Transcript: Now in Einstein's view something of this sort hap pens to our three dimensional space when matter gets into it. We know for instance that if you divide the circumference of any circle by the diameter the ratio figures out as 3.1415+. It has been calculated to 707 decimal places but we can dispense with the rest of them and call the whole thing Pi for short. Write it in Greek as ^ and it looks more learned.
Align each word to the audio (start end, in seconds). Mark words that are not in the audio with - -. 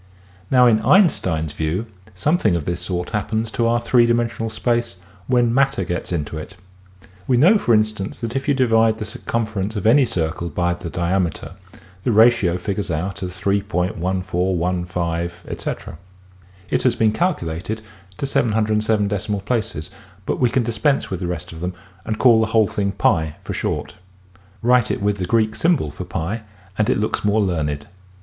Now 0.49 0.65
in 0.65 0.79
Einstein's 0.81 1.53
view 1.53 1.85
something 2.15 2.55
of 2.55 2.65
this 2.65 2.81
sort 2.81 3.11
hap 3.11 3.27
pens 3.29 3.51
to 3.51 3.67
our 3.67 3.79
three 3.79 4.07
dimensional 4.07 4.49
space 4.49 4.95
when 5.27 5.53
matter 5.53 5.83
gets 5.83 6.11
into 6.11 6.39
it. 6.39 6.55
We 7.27 7.37
know 7.37 7.59
for 7.59 7.75
instance 7.75 8.19
that 8.21 8.35
if 8.35 8.47
you 8.47 8.55
divide 8.55 8.97
the 8.97 9.05
circumference 9.05 9.75
of 9.75 9.85
any 9.85 10.07
circle 10.07 10.49
by 10.49 10.73
the 10.73 10.89
diameter 10.89 11.53
the 12.01 12.11
ratio 12.11 12.57
figures 12.57 12.89
out 12.89 13.21
as 13.21 13.39
3.1415+. 13.39 15.95
It 16.71 16.81
has 16.81 16.95
been 16.95 17.11
calculated 17.11 17.81
to 18.17 18.25
707 18.25 19.07
decimal 19.07 19.41
places 19.41 19.91
but 20.25 20.39
we 20.39 20.49
can 20.49 20.63
dispense 20.63 21.11
with 21.11 21.19
the 21.19 21.27
rest 21.27 21.51
of 21.51 21.59
them 21.61 21.75
and 22.05 22.17
call 22.17 22.39
the 22.41 22.47
whole 22.47 22.65
thing 22.65 22.91
Pi 22.91 23.35
for 23.43 23.53
short. 23.53 23.93
Write 24.63 24.89
it 24.89 24.99
in 24.99 25.13
Greek 25.25 25.51
as 25.53 25.61
^ 25.61 26.41
and 26.75 26.89
it 26.89 26.97
looks 26.97 27.23
more 27.23 27.39
learned. 27.41 27.85